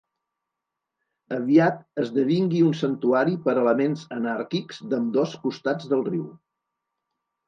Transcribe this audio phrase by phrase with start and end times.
[1.35, 6.25] Aviat esdevingui un santuari per elements anàrquics d'ambdós costats del riu.